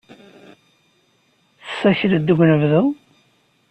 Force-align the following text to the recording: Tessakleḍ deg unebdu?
Tessakleḍ 1.63 2.21
deg 2.27 2.39
unebdu? 2.43 2.83